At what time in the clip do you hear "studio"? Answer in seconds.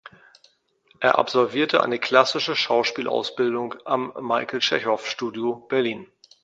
5.07-5.53